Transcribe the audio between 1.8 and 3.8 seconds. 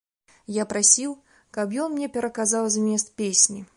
ён мне пераказаў змест песні.